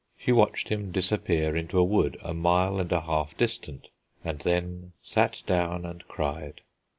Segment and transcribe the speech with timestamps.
[0.17, 3.89] She watched him disappear into a wood a mile and a half distant,
[4.25, 6.61] and then sat down and cried.